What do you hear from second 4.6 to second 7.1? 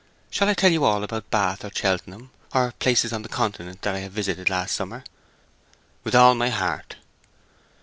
summer?" "With all my heart."